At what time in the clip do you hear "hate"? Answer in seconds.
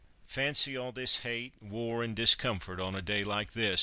1.17-1.53